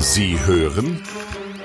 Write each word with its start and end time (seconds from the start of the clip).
Sie 0.00 0.38
hören 0.46 1.02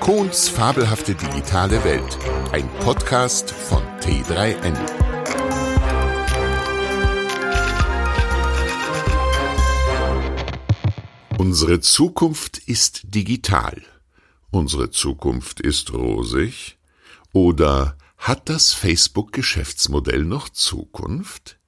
Kohns 0.00 0.48
fabelhafte 0.48 1.14
digitale 1.14 1.84
Welt, 1.84 2.18
ein 2.50 2.68
Podcast 2.80 3.52
von 3.52 3.80
T3N. 4.00 4.76
Unsere 11.38 11.78
Zukunft 11.80 12.58
ist 12.58 13.02
digital. 13.04 13.80
Unsere 14.50 14.90
Zukunft 14.90 15.60
ist 15.60 15.92
rosig. 15.92 16.76
Oder 17.32 17.96
hat 18.18 18.48
das 18.48 18.74
Facebook-Geschäftsmodell 18.74 20.24
noch 20.24 20.48
Zukunft? 20.48 21.58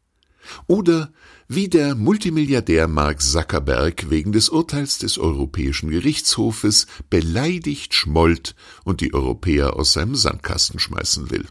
Oder 0.67 1.13
wie 1.49 1.69
der 1.69 1.95
Multimilliardär 1.95 2.89
Mark 2.89 3.23
Zuckerberg 3.23 4.11
wegen 4.11 4.33
des 4.33 4.49
Urteils 4.49 4.99
des 4.99 5.19
Europäischen 5.19 5.91
Gerichtshofes 5.91 6.87
beleidigt 7.09 7.95
schmollt 7.95 8.55
und 8.85 9.01
die 9.01 9.15
Europäer 9.15 9.77
aus 9.77 9.93
seinem 9.93 10.15
Sandkasten 10.15 10.79
schmeißen 10.79 11.31
will. 11.31 11.47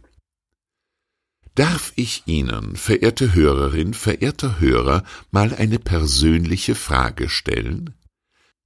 Darf 1.56 1.94
ich 1.96 2.24
Ihnen, 2.26 2.76
verehrte 2.76 3.34
Hörerin, 3.34 3.94
verehrter 3.94 4.60
Hörer, 4.60 5.04
mal 5.32 5.56
eine 5.56 5.80
persönliche 5.80 6.76
Frage 6.76 7.30
stellen? 7.30 7.94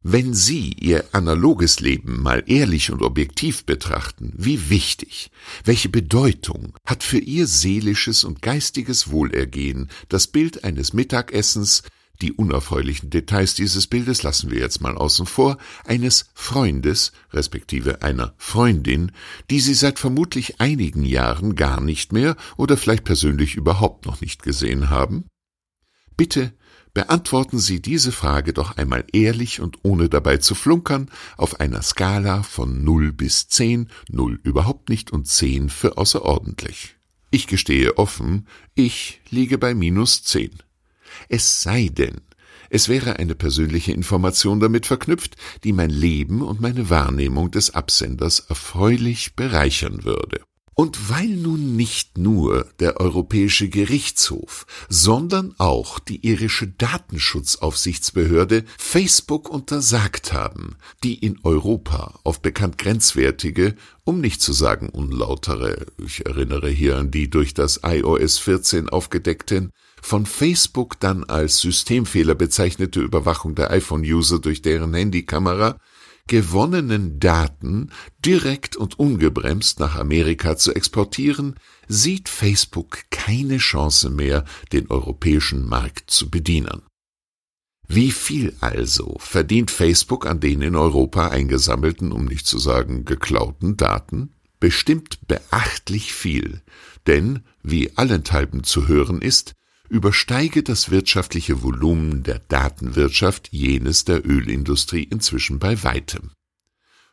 Wenn 0.01 0.33
Sie 0.33 0.71
Ihr 0.79 1.03
analoges 1.11 1.81
Leben 1.81 2.21
mal 2.21 2.41
ehrlich 2.45 2.89
und 2.89 3.01
objektiv 3.01 3.65
betrachten, 3.65 4.31
wie 4.37 4.69
wichtig, 4.69 5.29
welche 5.65 5.89
Bedeutung 5.89 6.73
hat 6.85 7.03
für 7.03 7.17
Ihr 7.17 7.47
seelisches 7.47 8.23
und 8.23 8.41
geistiges 8.41 9.11
Wohlergehen 9.11 9.89
das 10.07 10.27
Bild 10.27 10.63
eines 10.63 10.93
Mittagessens, 10.93 11.83
die 12.21 12.31
unerfreulichen 12.31 13.09
Details 13.09 13.55
dieses 13.55 13.87
Bildes 13.87 14.23
lassen 14.23 14.51
wir 14.51 14.59
jetzt 14.59 14.79
mal 14.79 14.95
außen 14.95 15.25
vor, 15.25 15.57
eines 15.83 16.29
Freundes, 16.33 17.11
respektive 17.33 18.01
einer 18.01 18.33
Freundin, 18.37 19.11
die 19.49 19.59
Sie 19.59 19.73
seit 19.73 19.99
vermutlich 19.99 20.61
einigen 20.61 21.03
Jahren 21.03 21.55
gar 21.55 21.81
nicht 21.81 22.13
mehr 22.13 22.37
oder 22.55 22.77
vielleicht 22.77 23.03
persönlich 23.03 23.55
überhaupt 23.55 24.05
noch 24.05 24.21
nicht 24.21 24.43
gesehen 24.43 24.89
haben? 24.89 25.25
Bitte 26.15 26.53
Beantworten 26.93 27.59
Sie 27.59 27.81
diese 27.81 28.11
Frage 28.11 28.53
doch 28.53 28.77
einmal 28.77 29.05
ehrlich 29.13 29.61
und 29.61 29.77
ohne 29.83 30.09
dabei 30.09 30.37
zu 30.37 30.55
flunkern 30.55 31.09
auf 31.37 31.59
einer 31.59 31.81
Skala 31.81 32.43
von 32.43 32.83
0 32.83 33.13
bis 33.13 33.47
10, 33.47 33.89
0 34.09 34.39
überhaupt 34.43 34.89
nicht 34.89 35.11
und 35.11 35.27
10 35.27 35.69
für 35.69 35.97
außerordentlich. 35.97 36.95
Ich 37.31 37.45
gestehe 37.45 37.97
offen, 37.97 38.47
ich 38.73 39.21
liege 39.29 39.59
bei 39.59 39.75
minus 39.75 40.23
10. 40.23 40.51
Es 41.27 41.61
sei 41.61 41.89
denn, 41.91 42.21
es 42.71 42.89
wäre 42.89 43.17
eine 43.17 43.35
persönliche 43.35 43.91
Information 43.91 44.59
damit 44.59 44.85
verknüpft, 44.85 45.35
die 45.63 45.73
mein 45.73 45.89
Leben 45.89 46.41
und 46.41 46.59
meine 46.59 46.89
Wahrnehmung 46.89 47.51
des 47.51 47.73
Absenders 47.73 48.39
erfreulich 48.41 49.35
bereichern 49.35 50.03
würde. 50.05 50.41
Und 50.79 51.09
weil 51.09 51.27
nun 51.27 51.75
nicht 51.75 52.17
nur 52.17 52.65
der 52.79 53.01
Europäische 53.01 53.67
Gerichtshof, 53.67 54.65
sondern 54.87 55.53
auch 55.57 55.99
die 55.99 56.25
irische 56.25 56.67
Datenschutzaufsichtsbehörde 56.69 58.63
Facebook 58.77 59.49
untersagt 59.49 60.31
haben, 60.31 60.77
die 61.03 61.15
in 61.15 61.37
Europa 61.43 62.17
auf 62.23 62.41
bekannt 62.41 62.77
grenzwertige, 62.77 63.75
um 64.05 64.21
nicht 64.21 64.41
zu 64.41 64.53
sagen 64.53 64.87
unlautere, 64.87 65.85
ich 65.97 66.25
erinnere 66.25 66.69
hier 66.69 66.95
an 66.95 67.11
die 67.11 67.29
durch 67.29 67.53
das 67.53 67.81
iOS 67.83 68.37
14 68.37 68.87
aufgedeckten, 68.87 69.71
von 70.01 70.25
Facebook 70.25 70.97
dann 71.01 71.25
als 71.25 71.59
Systemfehler 71.59 72.35
bezeichnete 72.35 73.01
Überwachung 73.01 73.53
der 73.53 73.71
iPhone-User 73.71 74.39
durch 74.39 74.61
deren 74.61 74.93
Handykamera 74.93 75.77
gewonnenen 76.29 77.19
Daten 77.19 77.89
direkt 78.23 78.77
und 78.77 78.97
ungebremst 78.97 79.79
nach 79.79 79.95
Amerika 79.95 80.55
zu 80.55 80.73
exportieren, 80.73 81.55
sieht 81.87 82.29
Facebook 82.29 82.99
keine 83.09 83.57
Chance 83.57 84.09
mehr, 84.09 84.45
den 84.71 84.89
europäischen 84.89 85.67
Markt 85.67 86.11
zu 86.11 86.29
bedienen. 86.29 86.83
Wie 87.87 88.11
viel 88.11 88.55
also 88.61 89.17
verdient 89.17 89.71
Facebook 89.71 90.27
an 90.27 90.39
den 90.39 90.61
in 90.61 90.75
Europa 90.75 91.29
eingesammelten, 91.29 92.11
um 92.11 92.25
nicht 92.25 92.45
zu 92.45 92.59
sagen 92.59 93.03
geklauten 93.03 93.75
Daten? 93.75 94.35
Bestimmt 94.59 95.27
beachtlich 95.27 96.13
viel, 96.13 96.61
denn, 97.07 97.39
wie 97.63 97.97
allenthalben 97.97 98.63
zu 98.63 98.87
hören 98.87 99.21
ist, 99.21 99.55
übersteige 99.89 100.63
das 100.63 100.91
wirtschaftliche 100.91 101.63
Volumen 101.63 102.23
der 102.23 102.39
Datenwirtschaft 102.39 103.49
jenes 103.51 104.05
der 104.05 104.25
Ölindustrie 104.25 105.03
inzwischen 105.03 105.59
bei 105.59 105.83
weitem. 105.83 106.31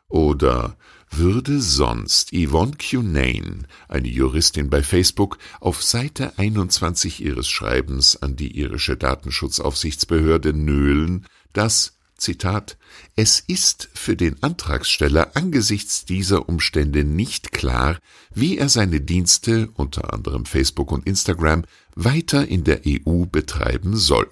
Oder 0.07 0.77
würde 1.09 1.59
sonst 1.59 2.31
Yvonne 2.31 2.77
Cunane, 2.77 3.63
eine 3.87 4.07
Juristin 4.07 4.69
bei 4.69 4.83
Facebook, 4.83 5.37
auf 5.59 5.83
Seite 5.83 6.37
21 6.37 7.21
ihres 7.23 7.47
Schreibens 7.49 8.21
an 8.21 8.35
die 8.35 8.57
irische 8.57 8.95
Datenschutzaufsichtsbehörde 8.95 10.53
nölen, 10.53 11.25
dass 11.53 11.96
Zitat, 12.17 12.77
es 13.15 13.39
ist 13.39 13.89
für 13.93 14.15
den 14.15 14.41
Antragsteller 14.41 15.35
angesichts 15.35 16.05
dieser 16.05 16.49
Umstände 16.49 17.03
nicht 17.03 17.51
klar, 17.51 17.99
wie 18.33 18.57
er 18.57 18.69
seine 18.69 19.01
Dienste, 19.01 19.69
unter 19.75 20.13
anderem 20.13 20.45
Facebook 20.45 20.91
und 20.91 21.05
Instagram, 21.05 21.63
weiter 21.95 22.47
in 22.47 22.63
der 22.63 22.81
EU 22.85 23.25
betreiben 23.25 23.95
soll. 23.95 24.29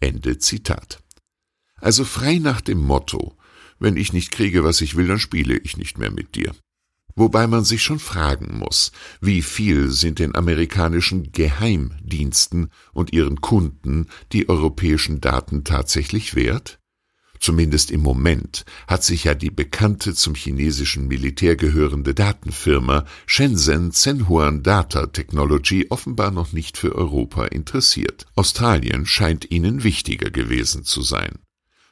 Ende 0.00 0.38
Zitat. 0.38 1.02
Also 1.76 2.04
frei 2.04 2.38
nach 2.38 2.60
dem 2.60 2.78
Motto, 2.78 3.36
wenn 3.78 3.96
ich 3.96 4.12
nicht 4.12 4.30
kriege, 4.30 4.64
was 4.64 4.80
ich 4.80 4.96
will, 4.96 5.08
dann 5.08 5.18
spiele 5.18 5.56
ich 5.58 5.76
nicht 5.76 5.98
mehr 5.98 6.10
mit 6.10 6.34
dir. 6.34 6.54
Wobei 7.14 7.46
man 7.46 7.64
sich 7.64 7.82
schon 7.82 7.98
fragen 7.98 8.58
muss, 8.58 8.92
wie 9.20 9.42
viel 9.42 9.90
sind 9.90 10.18
den 10.18 10.34
amerikanischen 10.34 11.30
Geheimdiensten 11.32 12.70
und 12.92 13.12
ihren 13.12 13.40
Kunden 13.40 14.06
die 14.32 14.48
europäischen 14.48 15.20
Daten 15.20 15.64
tatsächlich 15.64 16.34
wert? 16.34 16.78
Zumindest 17.42 17.90
im 17.90 18.02
Moment 18.02 18.64
hat 18.86 19.02
sich 19.02 19.24
ja 19.24 19.34
die 19.34 19.50
bekannte 19.50 20.14
zum 20.14 20.36
chinesischen 20.36 21.08
Militär 21.08 21.56
gehörende 21.56 22.14
Datenfirma 22.14 23.04
Shenzhen 23.26 23.90
Zhenhuan 23.90 24.62
Data 24.62 25.08
Technology 25.08 25.88
offenbar 25.90 26.30
noch 26.30 26.52
nicht 26.52 26.78
für 26.78 26.94
Europa 26.94 27.46
interessiert. 27.46 28.26
Australien 28.36 29.06
scheint 29.06 29.50
ihnen 29.50 29.82
wichtiger 29.82 30.30
gewesen 30.30 30.84
zu 30.84 31.02
sein. 31.02 31.40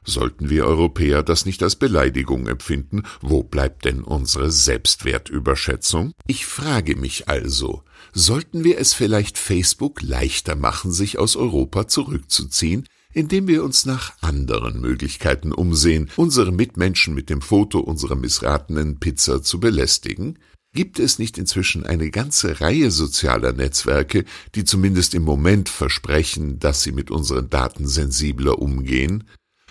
Sollten 0.04 0.50
wir 0.50 0.66
Europäer 0.66 1.24
das 1.24 1.46
nicht 1.46 1.64
als 1.64 1.74
Beleidigung 1.74 2.46
empfinden, 2.46 3.02
wo 3.20 3.42
bleibt 3.42 3.86
denn 3.86 4.04
unsere 4.04 4.52
Selbstwertüberschätzung? 4.52 6.12
Ich 6.28 6.46
frage 6.46 6.94
mich 6.94 7.28
also, 7.28 7.82
sollten 8.12 8.62
wir 8.62 8.78
es 8.78 8.94
vielleicht 8.94 9.36
Facebook 9.36 10.00
leichter 10.00 10.54
machen, 10.54 10.92
sich 10.92 11.18
aus 11.18 11.34
Europa 11.34 11.88
zurückzuziehen, 11.88 12.86
indem 13.12 13.48
wir 13.48 13.64
uns 13.64 13.86
nach 13.86 14.12
anderen 14.20 14.80
Möglichkeiten 14.80 15.52
umsehen, 15.52 16.10
unsere 16.16 16.52
Mitmenschen 16.52 17.14
mit 17.14 17.30
dem 17.30 17.40
Foto 17.40 17.80
unserer 17.80 18.16
missratenen 18.16 19.00
Pizza 19.00 19.42
zu 19.42 19.60
belästigen? 19.60 20.38
Gibt 20.72 21.00
es 21.00 21.18
nicht 21.18 21.36
inzwischen 21.36 21.84
eine 21.84 22.10
ganze 22.10 22.60
Reihe 22.60 22.92
sozialer 22.92 23.52
Netzwerke, 23.52 24.24
die 24.54 24.64
zumindest 24.64 25.14
im 25.14 25.24
Moment 25.24 25.68
versprechen, 25.68 26.60
dass 26.60 26.84
sie 26.84 26.92
mit 26.92 27.10
unseren 27.10 27.50
Daten 27.50 27.88
sensibler 27.88 28.60
umgehen, 28.60 29.24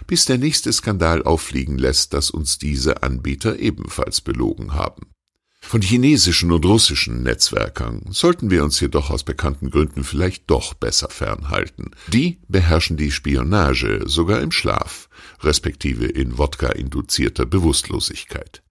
bis 0.08 0.26
der 0.26 0.38
nächste 0.38 0.74
Skandal 0.74 1.24
auffliegen 1.24 1.78
lässt, 1.78 2.14
dass 2.14 2.30
uns 2.30 2.58
diese 2.58 3.02
Anbieter 3.04 3.60
ebenfalls 3.60 4.20
belogen 4.20 4.74
haben? 4.74 5.12
Von 5.69 5.84
chinesischen 5.84 6.52
und 6.52 6.66
russischen 6.66 7.22
Netzwerkern 7.22 8.02
sollten 8.09 8.50
wir 8.50 8.63
uns 8.63 8.80
jedoch 8.80 9.12
aus 9.12 9.24
bekannten 9.24 9.69
Gründen 9.69 10.03
vielleicht 10.03 10.50
doch 10.50 10.74
besser 10.74 11.09
fernhalten. 11.09 11.91
Die 12.07 12.40
beherrschen 12.47 12.97
die 12.97 13.12
Spionage 13.12 14.02
sogar 14.07 14.41
im 14.41 14.52
Schlaf, 14.52 15.09
respektive 15.44 16.07
in 16.07 16.40
Wodka 16.40 16.69
induzierter 16.69 17.46
Bewusstlosigkeit. 17.46 18.63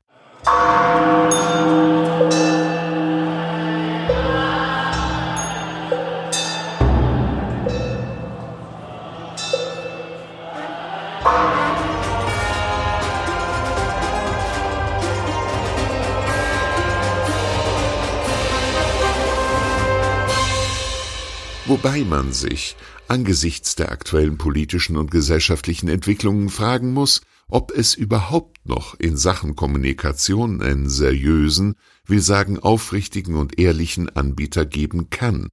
Wobei 21.69 22.03
man 22.03 22.33
sich 22.33 22.77
angesichts 23.09 23.77
der 23.77 23.93
aktuellen 23.93 24.39
politischen 24.39 24.97
und 24.97 25.11
gesellschaftlichen 25.11 25.91
Entwicklungen 25.91 26.49
fragen 26.49 26.95
muss, 26.95 27.21
ob 27.47 27.73
es 27.73 27.95
überhaupt 27.95 28.67
noch 28.67 28.99
in 28.99 29.19
Sachen 29.19 29.55
Kommunikation 29.55 30.63
einen 30.63 30.89
seriösen, 30.89 31.75
will 32.07 32.23
sagen 32.23 32.59
aufrichtigen 32.59 33.37
und 33.37 33.59
ehrlichen 33.59 34.09
Anbieter 34.09 34.65
geben 34.65 35.11
kann. 35.11 35.51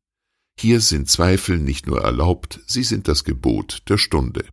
Hier 0.58 0.80
sind 0.80 1.10
Zweifel 1.10 1.58
nicht 1.58 1.86
nur 1.86 2.02
erlaubt, 2.02 2.62
sie 2.66 2.84
sind 2.84 3.10
das 3.10 3.26
Gebot 3.26 3.84
der 3.90 3.98
Stunde. 3.98 4.46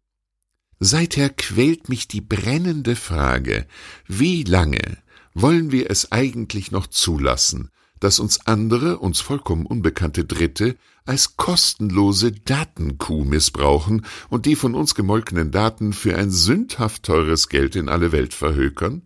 Seither 0.81 1.31
quält 1.31 1.89
mich 1.89 2.09
die 2.09 2.23
brennende 2.23 2.97
Frage, 2.97 3.69
wie 4.09 4.43
lange 4.43 4.99
wollen 5.33 5.71
wir 5.71 5.93
es 5.93 6.11
eigentlich 6.11 6.73
noch 6.73 6.89
zulassen, 6.89 7.71
dass 8.03 8.19
uns 8.19 8.47
andere, 8.47 8.99
uns 8.99 9.21
vollkommen 9.21 9.65
unbekannte 9.65 10.25
Dritte, 10.25 10.77
als 11.05 11.37
kostenlose 11.37 12.33
Datenkuh 12.33 13.25
missbrauchen 13.25 14.05
und 14.29 14.45
die 14.47 14.57
von 14.57 14.75
uns 14.75 14.97
gemolkenen 14.97 15.53
Daten 15.53 15.93
für 15.93 16.17
ein 16.17 16.33
sündhaft 16.33 17.05
teures 17.05 17.49
Geld 17.49 17.77
in 17.77 17.89
alle 17.89 18.11
Welt 18.11 18.35
verhökern? 18.35 19.03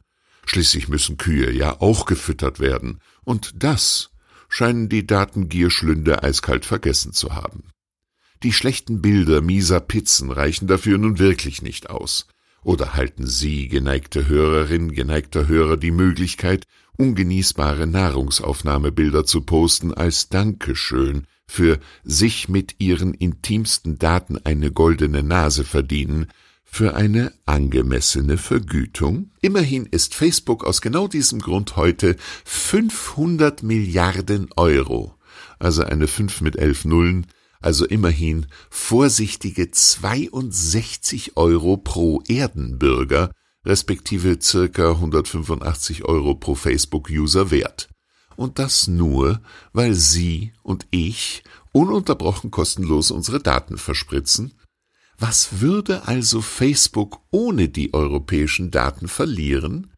Schließlich 0.47 0.89
müssen 0.89 1.19
Kühe 1.19 1.53
ja 1.53 1.79
auch 1.83 2.07
gefüttert 2.07 2.59
werden, 2.59 3.01
und 3.23 3.63
das 3.63 4.13
scheinen 4.49 4.89
die 4.89 5.07
Datengierschlünde 5.07 6.23
eiskalt 6.23 6.65
vergessen 6.65 7.13
zu 7.13 7.35
haben. 7.35 7.65
Die 8.43 8.55
schlechten 8.55 9.03
Bilder 9.03 9.43
mieser 9.43 9.81
Pizzen 9.81 10.31
reichen 10.31 10.69
dafür 10.69 10.97
nun 10.97 11.19
wirklich 11.19 11.61
nicht 11.61 11.91
aus. 11.91 12.29
Oder 12.63 12.95
halten 12.95 13.27
Sie, 13.27 13.69
geneigte 13.69 14.29
Hörerin, 14.29 14.93
geneigter 14.93 15.47
Hörer, 15.49 15.77
die 15.77 15.91
Möglichkeit, 15.91 16.65
ungenießbare 16.97 17.87
Nahrungsaufnahmebilder 17.87 19.25
zu 19.25 19.43
posten 19.43 19.93
als 19.95 20.29
Dankeschön 20.29 21.27
für 21.47 21.79
sich 22.03 22.49
mit 22.49 22.77
ihren 22.79 23.15
intimsten 23.15 23.99
Daten 23.99 24.39
eine 24.45 24.73
goldene 24.73 25.23
Nase 25.23 25.65
verdienen, 25.65 26.27
für 26.69 26.95
eine 26.95 27.33
angemessene 27.47 28.37
Vergütung? 28.37 29.31
Immerhin 29.41 29.87
ist 29.87 30.15
Facebook 30.15 30.65
aus 30.65 30.83
genau 30.83 31.09
diesem 31.09 31.41
Grund 31.41 31.77
heute 31.77 32.17
500 32.45 33.63
Milliarden 33.63 34.49
Euro, 34.57 35.15
also 35.59 35.85
eine 35.85 36.07
5 36.07 36.43
mit 36.43 36.57
11 36.57 36.85
Nullen, 36.85 37.27
also 37.61 37.87
immerhin 37.87 38.47
vorsichtige 38.71 39.71
62 39.71 41.37
Euro 41.37 41.77
pro 41.77 42.23
Erdenbürger, 42.29 43.31
respektive 43.65 44.39
circa 44.41 44.91
185 44.93 46.05
Euro 46.05 46.35
pro 46.35 46.55
Facebook-User 46.55 47.51
wert. 47.51 47.89
Und 48.37 48.59
das 48.59 48.87
nur, 48.87 49.41
weil 49.73 49.95
Sie 49.95 50.53
und 50.63 50.87
ich 50.91 51.43
ununterbrochen 51.73 52.51
kostenlos 52.51 53.11
unsere 53.11 53.41
Daten 53.41 53.79
verspritzen? 53.79 54.55
Was 55.19 55.61
würde 55.61 56.07
also 56.07 56.43
Facebook 56.43 57.21
ohne 57.31 57.69
die 57.69 57.95
europäischen 57.95 58.71
Daten 58.71 59.09
verlieren? 59.09 59.93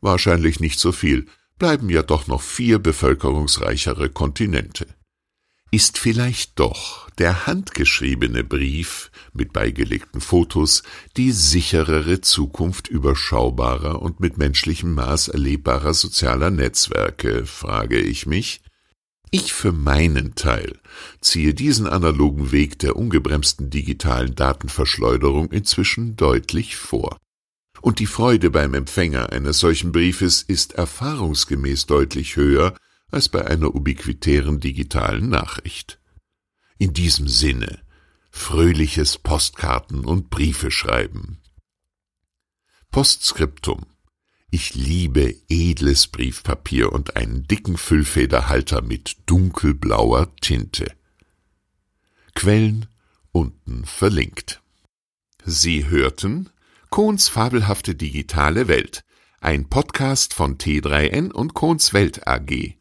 Wahrscheinlich 0.00 0.60
nicht 0.60 0.78
so 0.78 0.92
viel, 0.92 1.26
bleiben 1.58 1.88
ja 1.88 2.02
doch 2.02 2.26
noch 2.26 2.42
vier 2.42 2.78
bevölkerungsreichere 2.78 4.10
Kontinente 4.10 4.86
ist 5.72 5.96
vielleicht 5.96 6.60
doch 6.60 7.08
der 7.16 7.46
handgeschriebene 7.46 8.44
Brief 8.44 9.10
mit 9.32 9.54
beigelegten 9.54 10.20
Fotos 10.20 10.82
die 11.16 11.32
sicherere 11.32 12.20
Zukunft 12.20 12.88
überschaubarer 12.88 14.02
und 14.02 14.20
mit 14.20 14.36
menschlichem 14.36 14.94
Maß 14.94 15.28
erlebbarer 15.28 15.94
sozialer 15.94 16.50
Netzwerke, 16.50 17.46
frage 17.46 17.98
ich 17.98 18.26
mich. 18.26 18.60
Ich 19.30 19.54
für 19.54 19.72
meinen 19.72 20.34
Teil 20.34 20.78
ziehe 21.22 21.54
diesen 21.54 21.86
analogen 21.86 22.52
Weg 22.52 22.78
der 22.78 22.94
ungebremsten 22.94 23.70
digitalen 23.70 24.34
Datenverschleuderung 24.34 25.50
inzwischen 25.52 26.16
deutlich 26.16 26.76
vor. 26.76 27.16
Und 27.80 27.98
die 27.98 28.06
Freude 28.06 28.50
beim 28.50 28.74
Empfänger 28.74 29.32
eines 29.32 29.58
solchen 29.58 29.90
Briefes 29.90 30.42
ist 30.42 30.74
erfahrungsgemäß 30.74 31.86
deutlich 31.86 32.36
höher 32.36 32.74
als 33.12 33.28
bei 33.28 33.46
einer 33.46 33.74
ubiquitären 33.74 34.60
digitalen 34.60 35.28
Nachricht. 35.28 36.00
In 36.78 36.92
diesem 36.92 37.28
Sinne 37.28 37.82
fröhliches 38.30 39.18
Postkarten 39.18 40.04
und 40.04 40.30
Briefe 40.30 40.70
schreiben. 40.70 41.38
Postskriptum 42.90 43.86
ich 44.54 44.74
liebe 44.74 45.34
edles 45.48 46.08
Briefpapier 46.08 46.92
und 46.92 47.16
einen 47.16 47.48
dicken 47.48 47.78
Füllfederhalter 47.78 48.82
mit 48.82 49.16
dunkelblauer 49.24 50.36
Tinte. 50.42 50.92
Quellen 52.34 52.84
unten 53.32 53.86
verlinkt. 53.86 54.60
Sie 55.42 55.86
hörten 55.86 56.50
Kohns 56.90 57.28
fabelhafte 57.30 57.94
digitale 57.94 58.68
Welt, 58.68 59.04
ein 59.40 59.70
Podcast 59.70 60.34
von 60.34 60.58
T3N 60.58 61.32
und 61.32 61.54
Kohns 61.54 61.94
Welt 61.94 62.28
AG. 62.28 62.76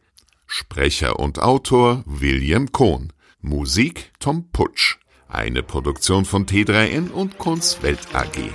Sprecher 0.54 1.18
und 1.18 1.40
Autor 1.40 2.04
William 2.06 2.74
Kohn. 2.74 3.14
Musik 3.40 4.12
Tom 4.20 4.50
Putsch. 4.52 4.98
Eine 5.30 5.64
Produktion 5.64 6.26
von 6.26 6.46
T3N 6.46 7.10
und 7.10 7.38
Kunstwelt 7.38 8.00
AG. 8.12 8.52